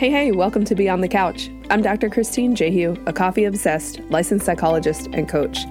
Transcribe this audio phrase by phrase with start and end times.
[0.00, 1.50] Hey, hey, welcome to Beyond the Couch.
[1.68, 2.08] I'm Dr.
[2.08, 5.64] Christine Jehu, a coffee obsessed licensed psychologist and coach.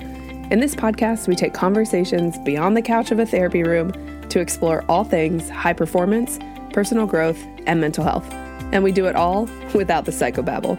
[0.51, 3.91] In this podcast, we take conversations beyond the couch of a therapy room
[4.29, 6.37] to explore all things high performance,
[6.73, 8.31] personal growth, and mental health.
[8.71, 10.77] And we do it all without the psychobabble.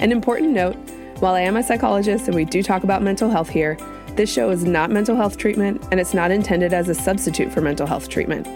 [0.00, 0.76] An important note
[1.18, 3.76] while I am a psychologist and we do talk about mental health here,
[4.14, 7.60] this show is not mental health treatment and it's not intended as a substitute for
[7.60, 8.46] mental health treatment.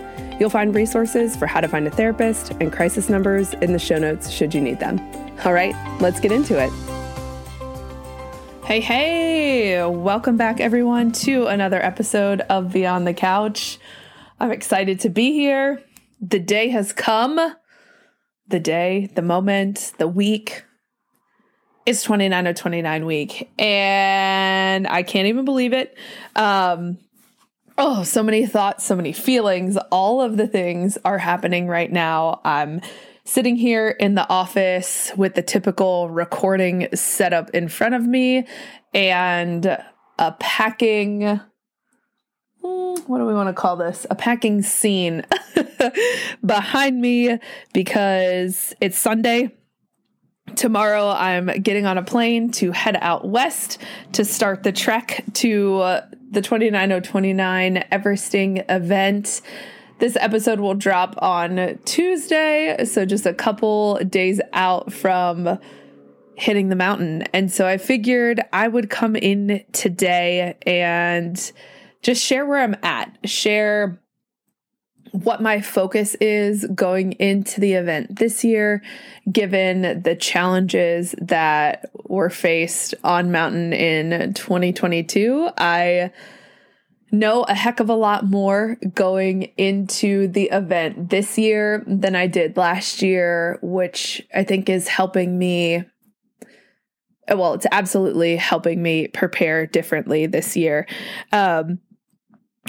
[0.43, 3.96] You'll find resources for how to find a therapist and crisis numbers in the show
[3.96, 4.98] notes should you need them.
[5.45, 6.68] All right, let's get into it.
[8.65, 13.78] Hey, hey, welcome back, everyone, to another episode of Beyond the Couch.
[14.41, 15.80] I'm excited to be here.
[16.20, 17.38] The day has come.
[18.48, 20.65] The day, the moment, the week.
[21.87, 25.96] It's 29029 week, and I can't even believe it.
[26.34, 26.98] Um,
[27.78, 29.78] Oh, so many thoughts, so many feelings.
[29.90, 32.40] All of the things are happening right now.
[32.45, 32.82] I'm
[33.24, 38.46] sitting here in the office with the typical recording setup in front of me
[38.92, 39.64] and
[40.18, 41.40] a packing.
[42.62, 44.07] Hmm, what do we want to call this?
[44.10, 45.24] A packing scene
[46.45, 47.38] behind me
[47.73, 49.57] because it's Sunday
[50.57, 53.79] tomorrow I'm getting on a plane to head out west
[54.12, 59.43] to start the trek to uh, the 29029 Everesting event.
[59.99, 65.59] This episode will drop on Tuesday, so just a couple days out from
[66.34, 67.22] hitting the mountain.
[67.34, 71.53] And so I figured I would come in today and
[72.00, 74.00] just share where I'm at, share
[75.10, 78.82] what my focus is going into the event this year,
[79.31, 85.50] given the challenges that were faced on Mountain in 2022.
[85.58, 86.12] I
[87.12, 92.26] know a heck of a lot more going into the event this year than I
[92.26, 95.84] did last year, which I think is helping me.
[97.28, 100.86] Well, it's absolutely helping me prepare differently this year.
[101.30, 101.80] Um,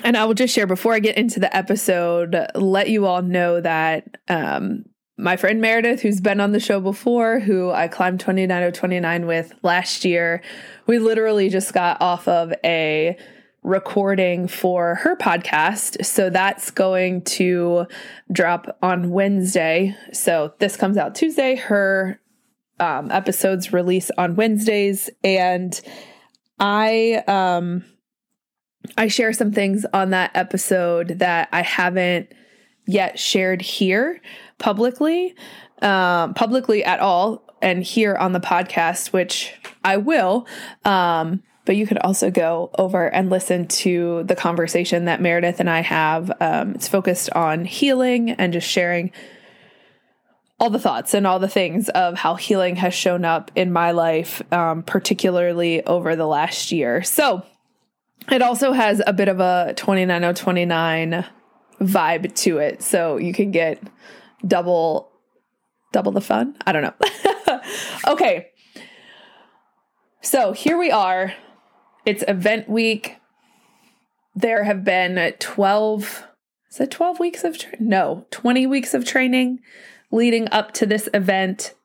[0.03, 3.61] and I will just share before I get into the episode, let you all know
[3.61, 4.85] that um,
[5.17, 10.03] my friend Meredith, who's been on the show before, who I climbed 29029 with last
[10.03, 10.41] year,
[10.87, 13.17] we literally just got off of a
[13.61, 16.03] recording for her podcast.
[16.05, 17.85] So that's going to
[18.31, 19.95] drop on Wednesday.
[20.11, 21.55] So this comes out Tuesday.
[21.55, 22.19] Her
[22.79, 25.09] um, episodes release on Wednesdays.
[25.23, 25.79] And
[26.59, 27.85] I, um,
[28.97, 32.31] I share some things on that episode that I haven't
[32.85, 34.21] yet shared here
[34.57, 35.35] publicly,
[35.81, 40.47] um, publicly at all, and here on the podcast, which I will.
[40.83, 45.69] Um, but you could also go over and listen to the conversation that Meredith and
[45.69, 46.31] I have.
[46.41, 49.11] Um, it's focused on healing and just sharing
[50.59, 53.91] all the thoughts and all the things of how healing has shown up in my
[53.91, 57.01] life, um, particularly over the last year.
[57.01, 57.45] So,
[58.31, 61.25] it also has a bit of a 29029
[61.81, 62.81] vibe to it.
[62.81, 63.81] So you can get
[64.45, 65.11] double
[65.91, 66.55] double the fun.
[66.65, 67.59] I don't know.
[68.07, 68.49] okay.
[70.21, 71.33] So here we are.
[72.05, 73.17] It's event week.
[74.35, 76.27] There have been 12
[76.71, 79.59] is it 12 weeks of tra- no, 20 weeks of training
[80.09, 81.75] leading up to this event.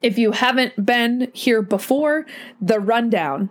[0.00, 2.24] If you haven't been here before,
[2.58, 3.50] the rundown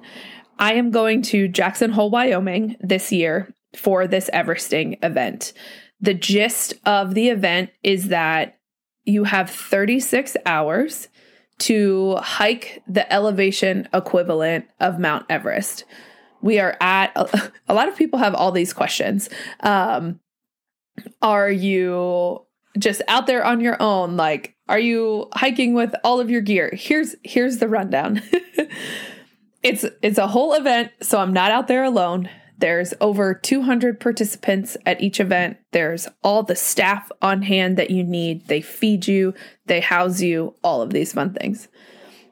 [0.57, 5.53] I am going to Jackson Hole, Wyoming this year for this Everesting event.
[5.99, 8.57] The gist of the event is that
[9.03, 11.07] you have 36 hours
[11.57, 15.85] to hike the elevation equivalent of Mount Everest.
[16.41, 19.29] We are at a, a lot of people have all these questions.
[19.61, 20.19] Um,
[21.21, 22.45] are you
[22.77, 24.17] just out there on your own?
[24.17, 26.71] Like, are you hiking with all of your gear?
[26.73, 28.21] Here's here's the rundown.
[29.65, 32.29] It's it's a whole event, so I'm not out there alone.
[32.59, 35.57] There's over 200 participants at each event.
[35.71, 38.45] There's all the staff on hand that you need.
[38.45, 39.33] They feed you,
[39.65, 41.67] they house you, all of these fun things.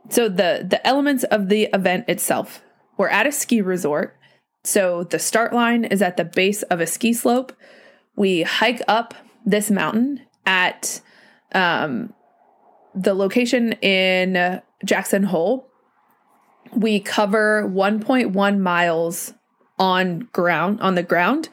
[0.10, 2.62] So the the elements of the event itself.
[2.98, 4.16] We're at a ski resort.
[4.64, 7.52] So the start line is at the base of a ski slope.
[8.16, 11.02] We hike up this mountain at
[11.56, 12.14] um,
[12.94, 15.73] the location in Jackson Hole
[16.72, 19.34] we cover 1.1 miles
[19.80, 21.50] on ground on the ground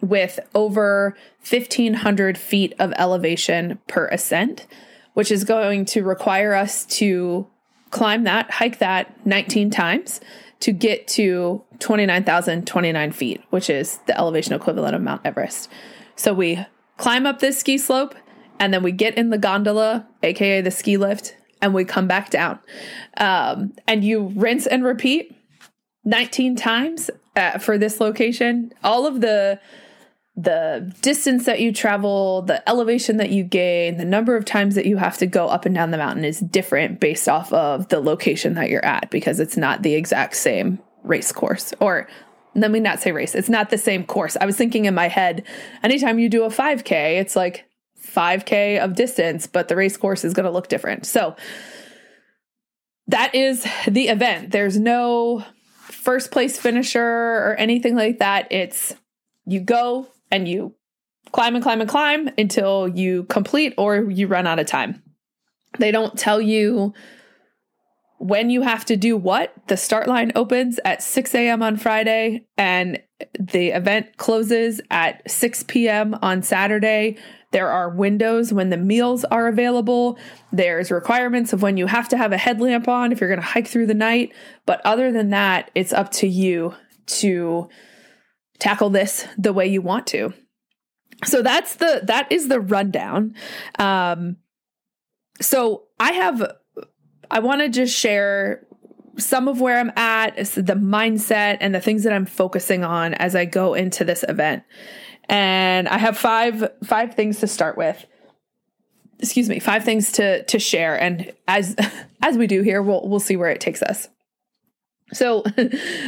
[0.00, 1.14] with over
[1.48, 4.66] 1500 feet of elevation per ascent
[5.14, 7.46] which is going to require us to
[7.90, 10.20] climb that hike that 19 times
[10.60, 15.68] to get to 29,029 feet which is the elevation equivalent of mount everest.
[16.16, 16.64] So we
[16.96, 18.14] climb up this ski slope
[18.58, 22.30] and then we get in the gondola, aka the ski lift, and we come back
[22.30, 22.58] down.
[23.16, 25.34] Um, and you rinse and repeat
[26.04, 28.72] 19 times uh, for this location.
[28.82, 29.60] All of the
[30.36, 34.86] the distance that you travel, the elevation that you gain, the number of times that
[34.86, 38.00] you have to go up and down the mountain is different based off of the
[38.00, 41.74] location that you're at because it's not the exact same race course.
[41.80, 42.08] Or
[42.54, 44.36] let me not say race, it's not the same course.
[44.40, 45.44] I was thinking in my head,
[45.82, 47.69] anytime you do a 5K, it's like
[48.14, 51.06] 5K of distance, but the race course is going to look different.
[51.06, 51.36] So
[53.06, 54.52] that is the event.
[54.52, 55.44] There's no
[55.88, 58.46] first place finisher or anything like that.
[58.50, 58.94] It's
[59.46, 60.74] you go and you
[61.32, 65.02] climb and climb and climb until you complete or you run out of time.
[65.78, 66.94] They don't tell you
[68.18, 69.52] when you have to do what.
[69.68, 71.62] The start line opens at 6 a.m.
[71.62, 73.00] on Friday and
[73.38, 76.16] the event closes at 6 p.m.
[76.22, 77.16] on Saturday.
[77.52, 80.18] There are windows when the meals are available.
[80.52, 83.46] There's requirements of when you have to have a headlamp on if you're going to
[83.46, 84.32] hike through the night.
[84.66, 86.74] But other than that, it's up to you
[87.06, 87.68] to
[88.58, 90.32] tackle this the way you want to.
[91.24, 93.34] So that's the that is the rundown.
[93.78, 94.36] Um
[95.40, 96.52] so I have
[97.30, 98.66] I want to just share
[99.18, 103.34] some of where I'm at, the mindset and the things that I'm focusing on as
[103.34, 104.62] I go into this event.
[105.30, 108.04] And I have five five things to start with.
[109.20, 111.76] Excuse me, five things to to share and as
[112.22, 114.08] as we do here, we'll we'll see where it takes us.
[115.12, 115.42] So,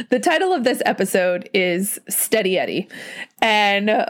[0.09, 2.89] the title of this episode is Steady Eddie.
[3.41, 4.05] And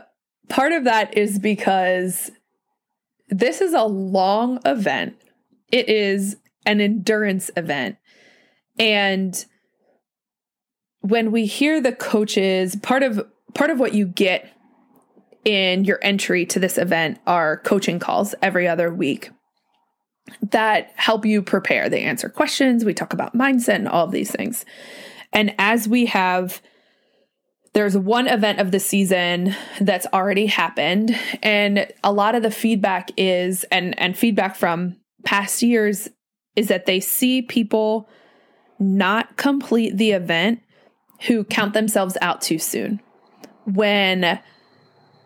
[0.50, 2.32] part of that is because
[3.30, 5.16] this is a long event,
[5.72, 7.98] it is an endurance event.
[8.80, 9.46] And
[11.02, 14.50] when we hear the coaches, part of part of what you get
[15.46, 19.30] in your entry to this event are coaching calls every other week
[20.42, 21.90] that help you prepare.
[21.90, 24.66] They answer questions, we talk about mindset and all of these things.
[25.32, 26.62] And as we have
[27.74, 33.12] there's one event of the season that's already happened and a lot of the feedback
[33.18, 36.08] is and and feedback from past years
[36.56, 38.08] is that they see people
[38.80, 40.62] not complete the event
[41.28, 43.02] who count themselves out too soon
[43.66, 44.40] when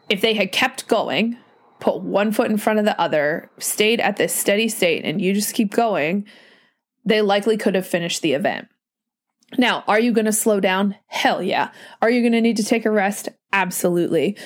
[0.10, 1.38] if they had kept going
[1.80, 5.34] put one foot in front of the other, stayed at this steady state, and you
[5.34, 6.26] just keep going,
[7.06, 8.68] they likely could have finished the event.
[9.58, 10.96] Now, are you going to slow down?
[11.08, 11.72] Hell yeah.
[12.02, 13.30] Are you going to need to take a rest?
[13.54, 14.38] Absolutely.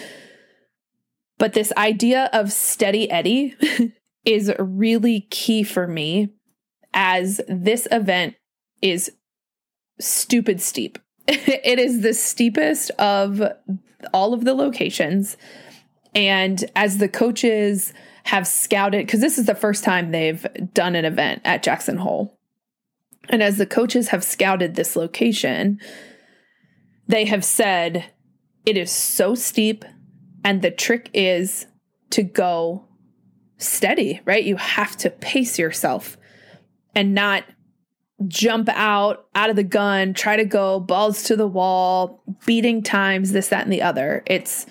[1.40, 3.56] But this idea of steady Eddie
[4.26, 6.30] is really key for me
[6.94, 8.36] as this event
[8.82, 9.12] is
[10.00, 11.00] stupid steep.
[11.28, 13.42] it is the steepest of
[14.14, 15.38] all of the locations.
[16.14, 17.94] And as the coaches
[18.26, 22.38] have scouted, because this is the first time they've done an event at Jackson Hole.
[23.30, 25.80] And as the coaches have scouted this location,
[27.08, 28.06] they have said
[28.66, 29.86] it is so steep.
[30.44, 31.68] And the trick is
[32.12, 32.86] to go
[33.58, 34.44] steady, right?
[34.44, 36.18] You have to pace yourself
[36.96, 37.44] and not
[38.28, 43.32] jump out out of the gun, try to go balls to the wall, beating times,
[43.32, 44.24] this, that, and the other.
[44.26, 44.66] It's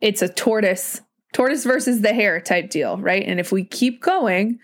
[0.00, 1.00] it's a tortoise,
[1.32, 3.24] tortoise versus the hare type deal, right?
[3.26, 4.58] And if we keep going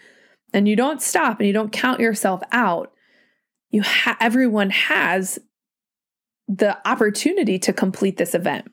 [0.53, 2.93] and you don't stop and you don't count yourself out,
[3.70, 5.39] you ha- everyone has
[6.49, 8.70] the opportunity to complete this event.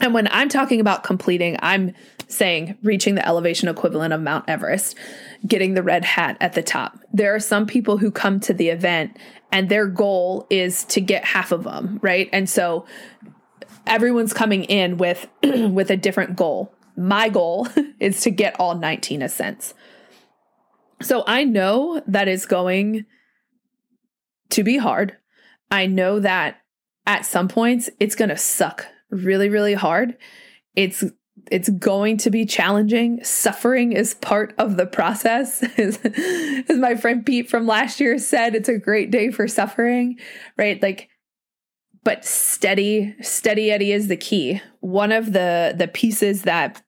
[0.00, 1.94] And when I'm talking about completing, I'm
[2.26, 4.96] saying reaching the elevation equivalent of Mount Everest,
[5.46, 6.98] getting the red hat at the top.
[7.12, 9.16] There are some people who come to the event
[9.52, 12.28] and their goal is to get half of them, right?
[12.32, 12.86] And so
[13.86, 16.72] everyone's coming in with with a different goal.
[16.96, 17.68] My goal
[18.00, 19.74] is to get all 19 ascents.
[21.02, 23.06] So I know that is going
[24.50, 25.16] to be hard.
[25.70, 26.60] I know that
[27.06, 30.16] at some points it's going to suck really really hard.
[30.74, 31.04] It's
[31.50, 33.24] it's going to be challenging.
[33.24, 35.62] Suffering is part of the process.
[35.78, 35.98] As,
[36.68, 40.18] my friend Pete from last year said, it's a great day for suffering,
[40.58, 40.82] right?
[40.82, 41.08] Like
[42.02, 46.82] but steady steady eddie is the key one of the the pieces that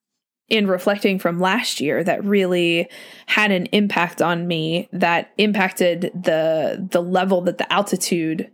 [0.48, 2.88] in reflecting from last year that really
[3.26, 8.50] had an impact on me that impacted the the level that the altitude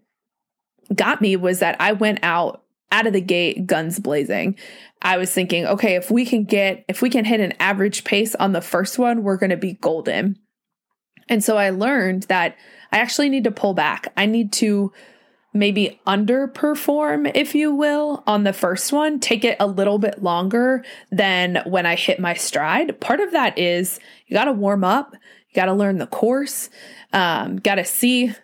[0.95, 4.57] got me was that I went out out of the gate guns blazing.
[5.02, 8.35] I was thinking, okay, if we can get if we can hit an average pace
[8.35, 10.38] on the first one, we're going to be golden.
[11.28, 12.57] And so I learned that
[12.90, 14.12] I actually need to pull back.
[14.16, 14.92] I need to
[15.52, 20.85] maybe underperform, if you will, on the first one, take it a little bit longer
[21.11, 23.00] than when I hit my stride.
[23.00, 26.71] Part of that is you got to warm up, you got to learn the course,
[27.12, 28.35] um, got to see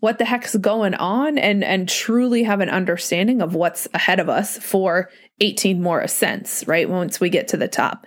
[0.00, 4.28] what the heck's going on and and truly have an understanding of what's ahead of
[4.28, 5.08] us for
[5.40, 6.88] 18 more ascents, right?
[6.88, 8.06] Once we get to the top.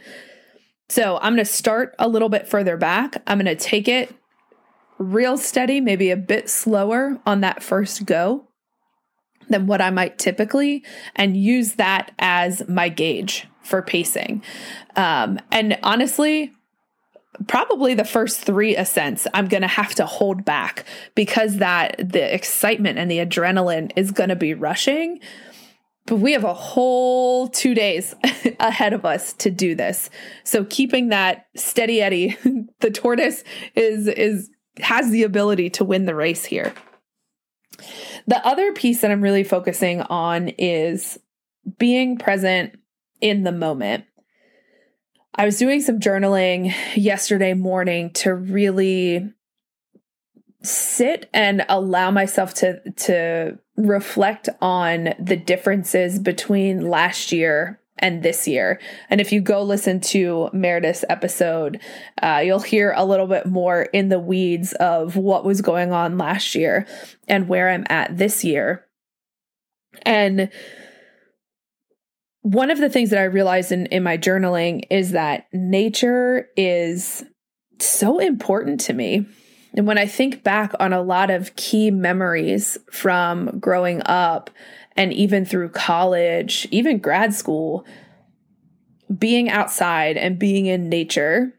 [0.89, 3.21] So I'm going to start a little bit further back.
[3.27, 4.15] I'm going to take it
[4.97, 8.47] real steady, maybe a bit slower on that first go
[9.49, 10.83] than what I might typically,
[11.15, 14.43] and use that as my gauge for pacing.
[14.95, 16.51] Um, and honestly,
[17.47, 22.33] probably the first three ascents I'm going to have to hold back because that the
[22.33, 25.19] excitement and the adrenaline is going to be rushing.
[26.05, 28.15] But we have a whole two days
[28.59, 30.09] ahead of us to do this.
[30.43, 32.37] So keeping that steady Eddie,
[32.79, 33.43] the tortoise
[33.75, 36.73] is is has the ability to win the race here.
[38.27, 41.19] The other piece that I'm really focusing on is
[41.77, 42.79] being present
[43.21, 44.05] in the moment.
[45.35, 49.31] I was doing some journaling yesterday morning to really
[50.61, 58.47] sit and allow myself to to reflect on the differences between last year and this
[58.47, 58.79] year.
[59.09, 61.79] And if you go listen to Meredith's episode,
[62.21, 66.17] uh, you'll hear a little bit more in the weeds of what was going on
[66.17, 66.87] last year
[67.27, 68.85] and where I'm at this year.
[70.03, 70.49] And
[72.41, 77.23] one of the things that I realized in, in my journaling is that nature is
[77.79, 79.25] so important to me.
[79.75, 84.49] And when I think back on a lot of key memories from growing up,
[84.95, 87.85] and even through college, even grad school,
[89.17, 91.53] being outside and being in nature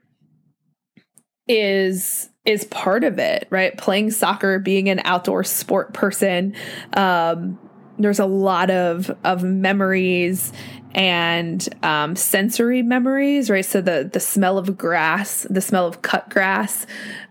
[1.48, 3.76] is is part of it, right?
[3.76, 6.54] Playing soccer, being an outdoor sport person,
[6.94, 7.58] um,
[8.00, 10.52] there's a lot of of memories
[10.92, 13.64] and um, sensory memories, right?
[13.64, 16.86] So the the smell of grass, the smell of cut grass,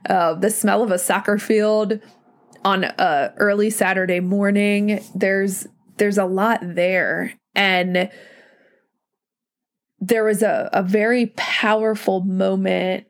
[0.09, 1.99] uh, the smell of a soccer field
[2.63, 5.03] on a early Saturday morning.
[5.15, 5.67] There's
[5.99, 7.33] there's a lot there.
[7.53, 8.09] And
[9.99, 13.05] there was a, a very powerful moment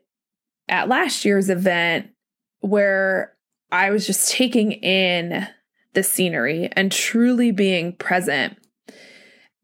[0.68, 2.10] at last year's event
[2.60, 3.36] where
[3.72, 5.46] I was just taking in
[5.94, 8.56] the scenery and truly being present.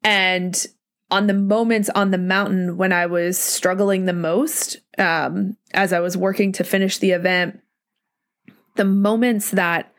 [0.02, 0.66] And
[1.11, 6.00] on the moments on the mountain when I was struggling the most, um, as I
[6.00, 7.61] was working to finish the event,
[8.75, 9.92] the moments that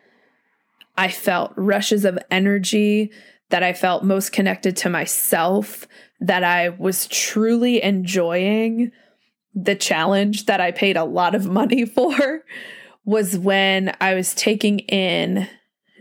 [0.97, 3.11] I felt rushes of energy,
[3.49, 5.87] that I felt most connected to myself,
[6.19, 8.91] that I was truly enjoying
[9.53, 12.43] the challenge that I paid a lot of money for
[13.05, 15.47] was when I was taking in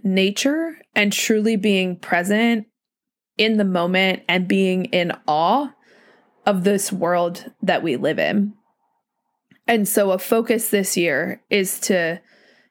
[0.07, 2.67] nature and truly being present
[3.37, 5.71] in the moment and being in awe
[6.47, 8.55] of this world that we live in.
[9.67, 12.21] And so a focus this year is to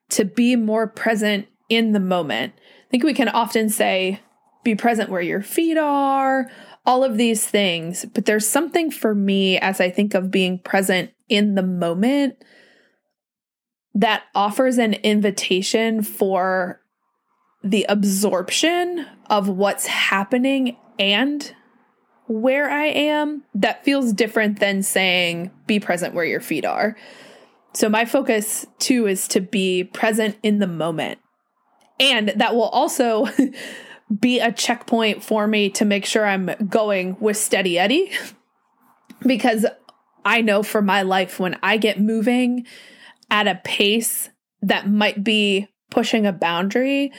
[0.07, 2.53] to be more present in the moment.
[2.55, 4.21] I think we can often say,
[4.63, 6.49] be present where your feet are,
[6.85, 8.05] all of these things.
[8.13, 12.35] But there's something for me as I think of being present in the moment
[13.95, 16.81] that offers an invitation for
[17.65, 21.53] the absorption of what's happening and
[22.27, 26.95] where I am that feels different than saying be present where your feet are.
[27.73, 31.19] So, my focus too is to be present in the moment.
[31.99, 33.27] And that will also
[34.19, 38.11] be a checkpoint for me to make sure I'm going with Steady Eddie.
[39.25, 39.65] because
[40.23, 42.65] I know for my life, when I get moving
[43.29, 44.29] at a pace
[44.61, 47.11] that might be pushing a boundary,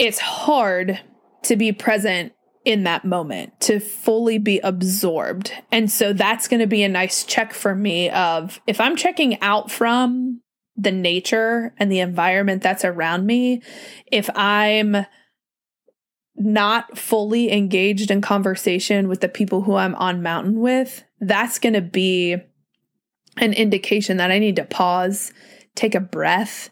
[0.00, 0.98] it's hard
[1.42, 2.32] to be present
[2.64, 5.52] in that moment to fully be absorbed.
[5.70, 9.40] And so that's going to be a nice check for me of if I'm checking
[9.42, 10.40] out from
[10.74, 13.62] the nature and the environment that's around me,
[14.10, 15.04] if I'm
[16.34, 21.74] not fully engaged in conversation with the people who I'm on mountain with, that's going
[21.74, 22.36] to be
[23.36, 25.32] an indication that I need to pause,
[25.74, 26.70] take a breath,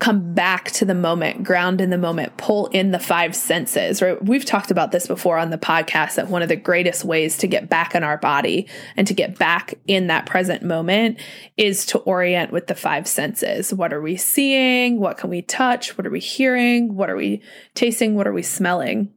[0.00, 4.22] come back to the moment, ground in the moment, pull in the five senses, right?
[4.24, 7.46] We've talked about this before on the podcast that one of the greatest ways to
[7.46, 8.66] get back in our body
[8.96, 11.20] and to get back in that present moment
[11.58, 13.74] is to orient with the five senses.
[13.74, 14.98] What are we seeing?
[14.98, 15.96] What can we touch?
[15.98, 16.94] What are we hearing?
[16.94, 17.42] What are we
[17.74, 18.14] tasting?
[18.14, 19.12] What are we smelling?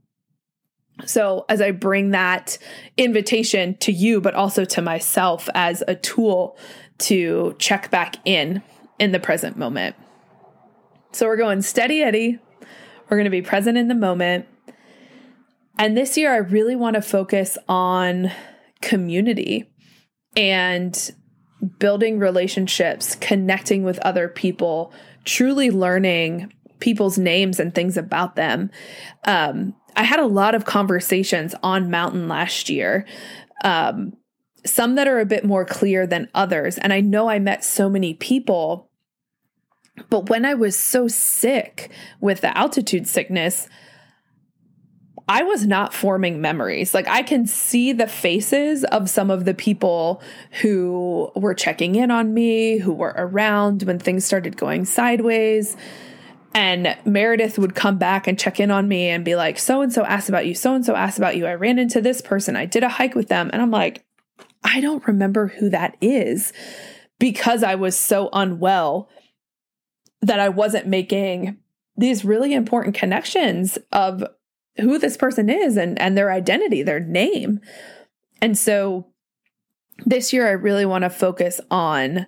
[1.06, 2.58] So, as I bring that
[2.98, 6.58] invitation to you, but also to myself as a tool
[7.00, 8.62] to check back in
[9.00, 9.96] in the present moment.
[11.14, 12.40] So we're going steady Eddie.
[13.08, 14.48] We're going to be present in the moment.
[15.78, 18.32] And this year, I really want to focus on
[18.82, 19.72] community
[20.36, 21.12] and
[21.80, 24.92] building relationships, connecting with other people,
[25.24, 28.72] truly learning people's names and things about them.
[29.26, 33.06] Um, I had a lot of conversations on Mountain last year.
[33.64, 34.14] Um,
[34.66, 36.78] some that are a bit more clear than others.
[36.78, 38.90] And I know I met so many people,
[40.10, 43.68] but when I was so sick with the altitude sickness,
[45.28, 46.94] I was not forming memories.
[46.94, 50.22] Like I can see the faces of some of the people
[50.62, 55.78] who were checking in on me, who were around when things started going sideways.
[56.54, 59.92] And Meredith would come back and check in on me and be like, so and
[59.92, 61.48] so asked about you, so and so asked about you.
[61.48, 63.50] I ran into this person, I did a hike with them.
[63.54, 64.04] And I'm like,
[64.64, 66.54] I don't remember who that is
[67.18, 69.10] because I was so unwell
[70.24, 71.58] that I wasn't making
[71.98, 74.24] these really important connections of
[74.78, 77.60] who this person is and and their identity, their name.
[78.42, 79.08] And so
[80.06, 82.26] this year I really want to focus on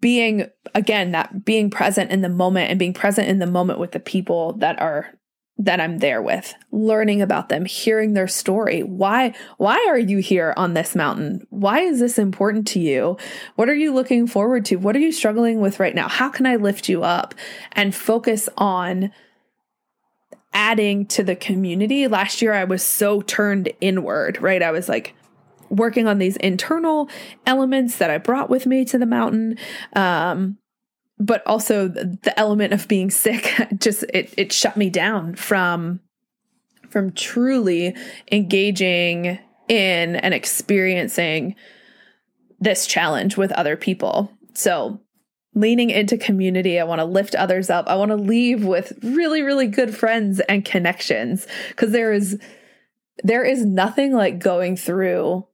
[0.00, 3.92] being again that being present in the moment and being present in the moment with
[3.92, 5.17] the people that are
[5.58, 8.82] that I'm there with, learning about them, hearing their story.
[8.82, 11.46] Why why are you here on this mountain?
[11.50, 13.16] Why is this important to you?
[13.56, 14.76] What are you looking forward to?
[14.76, 16.08] What are you struggling with right now?
[16.08, 17.34] How can I lift you up
[17.72, 19.10] and focus on
[20.52, 22.06] adding to the community?
[22.06, 24.62] Last year I was so turned inward, right?
[24.62, 25.14] I was like
[25.70, 27.10] working on these internal
[27.46, 29.58] elements that I brought with me to the mountain.
[29.94, 30.58] Um,
[31.20, 36.00] but also the element of being sick just it it shut me down from
[36.88, 37.94] from truly
[38.32, 41.54] engaging in and experiencing
[42.60, 44.32] this challenge with other people.
[44.54, 45.00] So,
[45.54, 47.86] leaning into community, I want to lift others up.
[47.88, 52.40] I want to leave with really really good friends and connections because there is
[53.22, 55.46] there is nothing like going through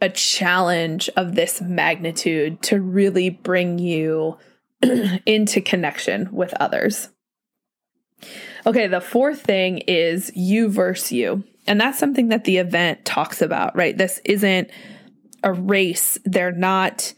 [0.00, 4.36] a challenge of this magnitude to really bring you
[5.26, 7.08] into connection with others.
[8.66, 11.44] Okay, the fourth thing is you versus you.
[11.66, 13.96] And that's something that the event talks about, right?
[13.96, 14.70] This isn't
[15.42, 16.18] a race.
[16.24, 17.12] They're not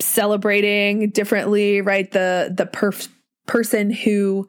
[0.00, 2.10] celebrating differently, right?
[2.10, 3.08] The the perf-
[3.46, 4.48] person who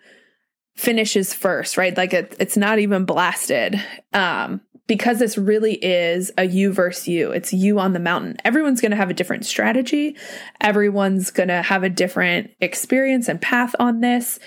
[0.76, 1.96] finishes first, right?
[1.96, 3.82] Like it, it's not even blasted.
[4.14, 7.32] Um, because this really is a you versus you.
[7.32, 8.38] It's you on the mountain.
[8.46, 10.16] Everyone's going to have a different strategy.
[10.62, 14.40] Everyone's going to have a different experience and path on this.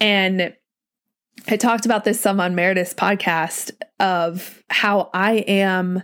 [0.00, 0.54] And
[1.46, 6.02] I talked about this some on Meredith's podcast of how I am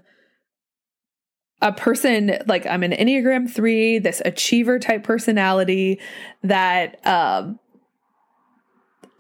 [1.61, 6.01] a person like I'm an Enneagram 3, this achiever type personality
[6.43, 7.59] that um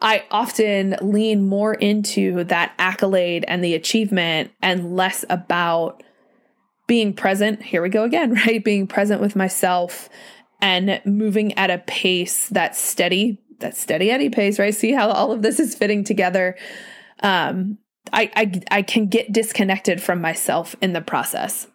[0.00, 6.02] I often lean more into that accolade and the achievement and less about
[6.87, 7.62] being present.
[7.62, 8.62] Here we go again, right?
[8.62, 10.09] Being present with myself
[10.61, 14.74] and moving at a pace that's steady, that steady Eddie pace, right?
[14.74, 16.57] See how all of this is fitting together.
[17.22, 17.78] Um,
[18.12, 21.66] I, I I can get disconnected from myself in the process.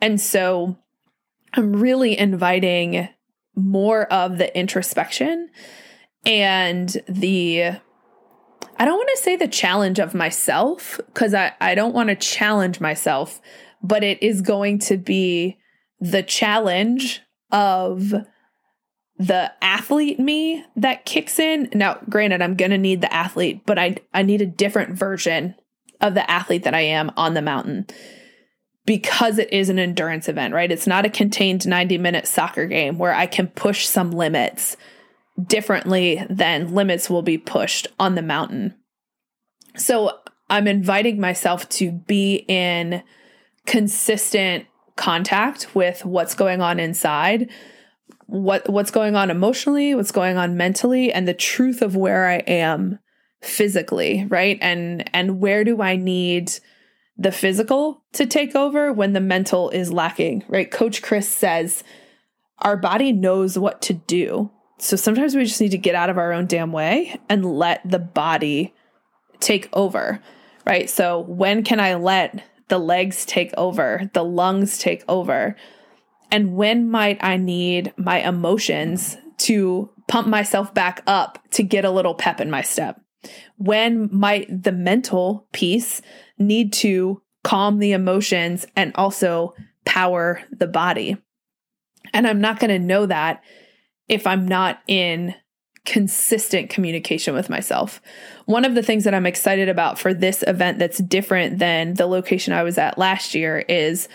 [0.00, 0.76] And so
[1.54, 3.08] I'm really inviting
[3.54, 5.48] more of the introspection
[6.26, 7.62] and the
[8.78, 12.14] I don't want to say the challenge of myself because I, I don't want to
[12.14, 13.40] challenge myself,
[13.82, 15.56] but it is going to be
[15.98, 18.12] the challenge of
[19.18, 21.70] the athlete me that kicks in.
[21.72, 25.54] Now, granted, I'm going to need the athlete, but I, I need a different version
[26.02, 27.86] of the athlete that I am on the mountain
[28.84, 30.70] because it is an endurance event, right?
[30.70, 34.76] It's not a contained 90 minute soccer game where I can push some limits
[35.42, 38.74] differently than limits will be pushed on the mountain.
[39.76, 40.18] So
[40.48, 43.02] I'm inviting myself to be in
[43.66, 47.50] consistent contact with what's going on inside,
[48.26, 52.36] what what's going on emotionally, what's going on mentally and the truth of where I
[52.36, 52.98] am
[53.42, 54.58] physically, right?
[54.62, 56.52] And and where do I need
[57.18, 60.70] the physical to take over when the mental is lacking, right?
[60.70, 61.84] Coach Chris says
[62.58, 66.18] our body knows what to do so sometimes we just need to get out of
[66.18, 68.74] our own damn way and let the body
[69.40, 70.20] take over,
[70.66, 70.88] right?
[70.90, 75.56] So when can I let the legs take over, the lungs take over?
[76.30, 81.90] And when might I need my emotions to pump myself back up to get a
[81.90, 83.00] little pep in my step?
[83.56, 86.02] When might the mental piece
[86.38, 91.16] need to calm the emotions and also power the body?
[92.12, 93.42] And I'm not going to know that
[94.08, 95.34] if I'm not in
[95.86, 98.02] consistent communication with myself.
[98.44, 102.06] One of the things that I'm excited about for this event that's different than the
[102.06, 104.08] location I was at last year is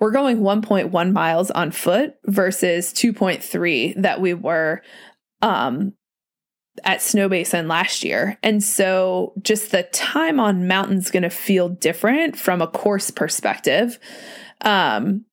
[0.00, 4.82] we're going 1.1 miles on foot versus 2.3 that we were
[5.42, 5.92] um,
[6.84, 8.38] at Snowbasin last year.
[8.42, 13.98] And so just the time on mountain's going to feel different from a course perspective.
[14.62, 15.26] Um,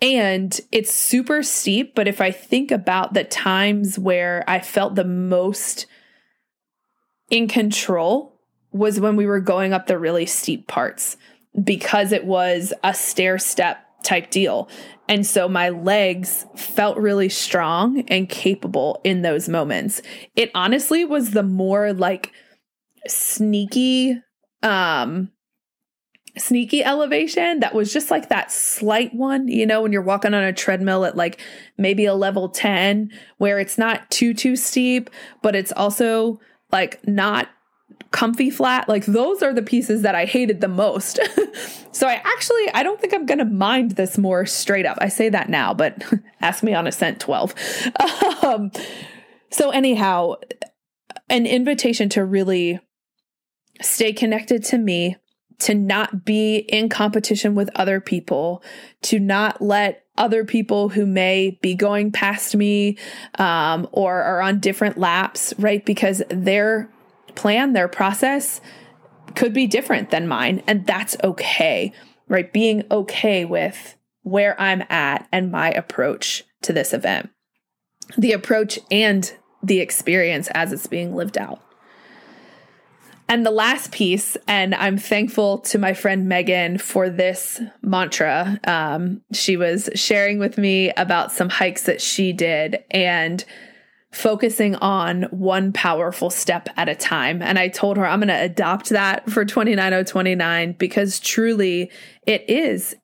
[0.00, 5.04] and it's super steep, but if I think about the times where I felt the
[5.04, 5.86] most
[7.30, 8.38] in control
[8.72, 11.16] was when we were going up the really steep parts
[11.62, 14.68] because it was a stair step type deal.
[15.08, 20.02] And so my legs felt really strong and capable in those moments.
[20.34, 22.32] It honestly was the more like
[23.06, 24.20] sneaky
[24.62, 25.30] um
[26.38, 30.44] sneaky elevation that was just like that slight one, you know, when you're walking on
[30.44, 31.40] a treadmill at like
[31.78, 35.10] maybe a level 10 where it's not too too steep,
[35.42, 36.38] but it's also
[36.70, 37.48] like not
[38.10, 38.88] comfy flat.
[38.88, 41.18] Like those are the pieces that i hated the most.
[41.92, 44.98] So i actually i don't think i'm going to mind this more straight up.
[45.00, 46.04] I say that now but
[46.42, 47.54] ask me on ascent 12
[48.44, 48.70] um,
[49.50, 50.34] so anyhow
[51.30, 52.80] an invitation to really
[53.80, 55.16] stay connected to me
[55.58, 58.62] to not be in competition with other people
[59.02, 62.96] to not let other people who may be going past me
[63.38, 66.90] um, or are on different laps right because they're
[67.36, 68.60] plan, their process
[69.36, 70.62] could be different than mine.
[70.66, 71.92] And that's okay,
[72.26, 72.52] right?
[72.52, 77.30] Being okay with where I'm at and my approach to this event,
[78.18, 81.62] the approach and the experience as it's being lived out.
[83.28, 88.60] And the last piece, and I'm thankful to my friend Megan for this mantra.
[88.64, 93.44] Um, she was sharing with me about some hikes that she did, and
[94.12, 97.42] focusing on one powerful step at a time.
[97.42, 101.90] And I told her I'm going to adopt that for 29029 because truly
[102.26, 102.96] it is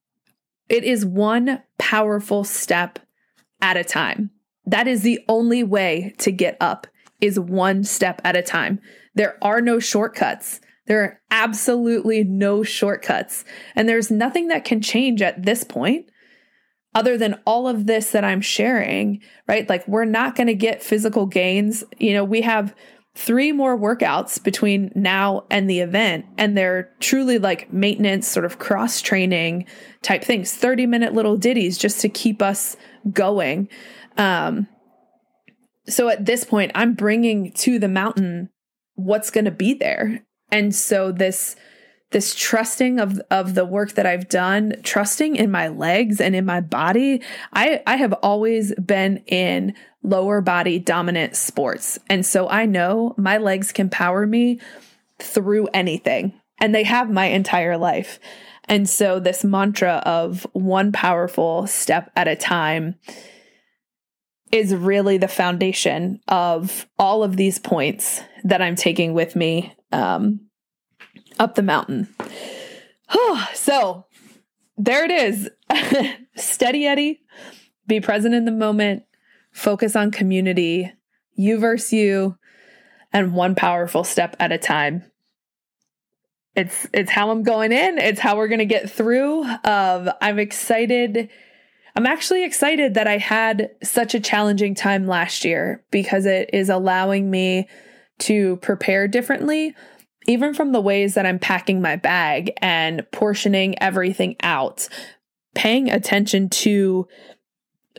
[0.69, 2.99] it is one powerful step
[3.61, 4.31] at a time.
[4.65, 6.87] That is the only way to get up
[7.21, 8.81] is one step at a time.
[9.15, 10.61] There are no shortcuts.
[10.87, 13.45] There are absolutely no shortcuts.
[13.75, 16.07] And there's nothing that can change at this point
[16.95, 19.69] other than all of this that I'm sharing, right?
[19.69, 21.85] Like, we're not going to get physical gains.
[21.99, 22.75] You know, we have
[23.15, 28.59] three more workouts between now and the event, and they're truly like maintenance, sort of
[28.59, 29.67] cross training
[30.03, 32.77] type things 30 minute little ditties just to keep us
[33.11, 33.69] going.
[34.17, 34.67] Um,
[35.89, 38.51] so at this point, I'm bringing to the mountain
[38.95, 40.25] what's going to be there.
[40.51, 41.57] And so this
[42.11, 46.45] this trusting of of the work that I've done, trusting in my legs and in
[46.45, 47.23] my body.
[47.53, 51.99] I I have always been in lower body dominant sports.
[52.09, 54.61] And so I know my legs can power me
[55.19, 56.35] through anything.
[56.59, 58.21] And they have my entire life.
[58.67, 62.95] And so this mantra of one powerful step at a time
[64.53, 70.41] is really the foundation of all of these points that I'm taking with me um,
[71.39, 72.15] up the mountain.
[73.55, 74.07] so
[74.77, 75.51] there it is.
[76.37, 77.21] Steady Eddie,
[77.87, 79.05] be present in the moment,
[79.53, 80.93] focus on community,
[81.35, 82.37] you versus you,
[83.13, 85.05] and one powerful step at a time.
[86.55, 87.99] It's it's how I'm going in.
[87.99, 89.47] It's how we're gonna get through.
[89.65, 91.31] Of I'm excited.
[91.95, 96.71] I'm actually excited that I had such a challenging time last year because it is
[96.71, 97.69] allowing me
[98.23, 99.75] to prepare differently,
[100.27, 104.89] even from the ways that I'm packing my bag and portioning everything out,
[105.55, 107.09] paying attention to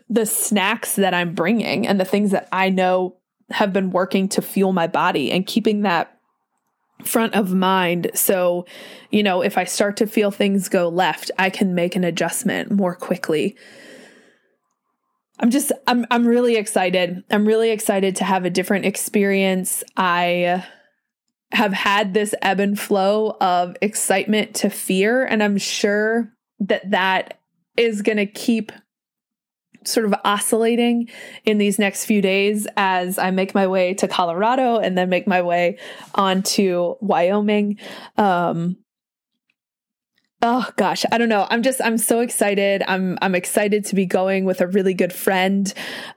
[0.09, 3.17] the snacks that I'm bringing and the things that I know
[3.49, 6.17] have been working to fuel my body and keeping that
[7.03, 8.11] front of mind.
[8.13, 8.65] So,
[9.11, 12.71] you know, if I start to feel things go left, I can make an adjustment
[12.71, 13.57] more quickly.
[15.43, 17.21] I'm just I'm I'm really excited.
[17.29, 19.83] I'm really excited to have a different experience.
[19.97, 20.63] I
[21.51, 25.25] have had this ebb and flow of excitement to fear.
[25.25, 27.41] And I'm sure that that
[27.75, 28.71] is going to keep
[29.83, 31.09] sort of oscillating
[31.43, 35.27] in these next few days as I make my way to Colorado and then make
[35.27, 35.77] my way
[36.15, 37.79] on to Wyoming.
[38.17, 38.77] Um,
[40.43, 41.47] oh gosh, I don't know.
[41.49, 42.83] I'm just I'm so excited.
[42.87, 45.73] I'm I'm excited to be going with a really good friend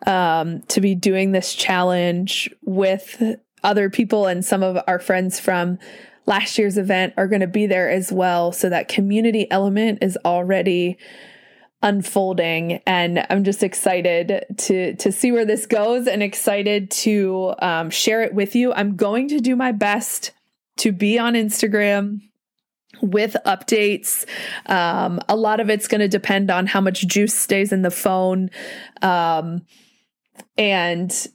[0.07, 3.23] um, to be doing this challenge with
[3.63, 5.79] other people and some of our friends from
[6.27, 8.53] last year's event are going to be there as well.
[8.53, 10.99] So that community element is already
[11.83, 17.91] unfolding and i'm just excited to to see where this goes and excited to um,
[17.91, 20.33] share it with you i'm going to do my best
[20.79, 22.23] to be on instagram
[23.01, 24.25] with updates
[24.67, 27.91] um, a lot of it's going to depend on how much juice stays in the
[27.91, 28.51] phone
[29.03, 29.63] um,
[30.59, 31.29] and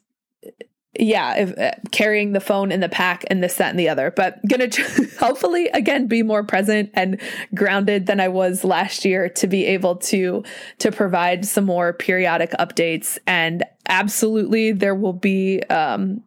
[1.00, 4.12] yeah, if, uh, carrying the phone in the pack and this, that, and the other.
[4.12, 7.20] But gonna tr- hopefully again be more present and
[7.56, 10.44] grounded than I was last year to be able to
[10.80, 13.18] to provide some more periodic updates.
[13.26, 16.24] And absolutely, there will be um,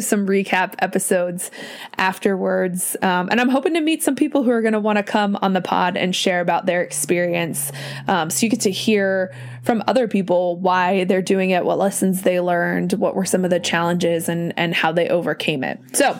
[0.00, 1.50] some recap episodes
[1.96, 2.96] afterwards.
[3.02, 5.38] Um, and I'm hoping to meet some people who are going to want to come
[5.40, 7.70] on the pod and share about their experience.
[8.08, 12.22] Um, so you get to hear from other people why they're doing it, what lessons
[12.22, 15.78] they learned, what were some of the challenges, and and how they overcame it.
[15.92, 16.18] So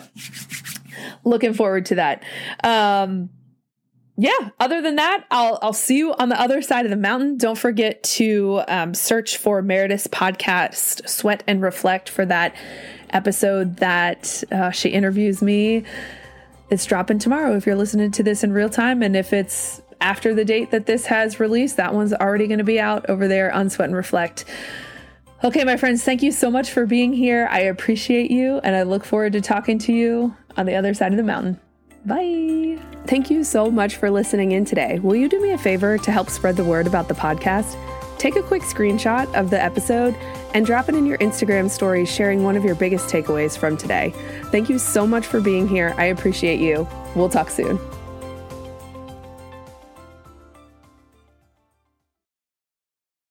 [1.23, 2.23] looking forward to that.
[2.63, 3.29] Um,
[4.19, 7.37] yeah, other than that, I'll I'll see you on the other side of the mountain.
[7.37, 12.55] Don't forget to um, search for Meredith's podcast, Sweat and Reflect, for that
[13.11, 15.83] episode that uh, she interviews me.
[16.71, 19.03] It's dropping tomorrow if you're listening to this in real time.
[19.03, 22.63] And if it's after the date that this has released, that one's already going to
[22.63, 24.45] be out over there on Sweat and Reflect.
[25.43, 27.47] Okay, my friends, thank you so much for being here.
[27.51, 31.13] I appreciate you, and I look forward to talking to you on the other side
[31.13, 31.59] of the mountain.
[32.07, 32.79] Bye.
[33.05, 34.99] Thank you so much for listening in today.
[34.99, 37.75] Will you do me a favor to help spread the word about the podcast?
[38.17, 40.15] Take a quick screenshot of the episode
[40.53, 44.13] and drop it in your Instagram story, sharing one of your biggest takeaways from today.
[44.45, 45.93] Thank you so much for being here.
[45.97, 46.87] I appreciate you.
[47.13, 47.77] We'll talk soon.